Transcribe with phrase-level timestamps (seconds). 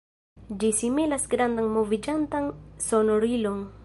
[0.61, 2.47] Ĝi similas grandan moviĝantan
[2.89, 3.63] sonorilon.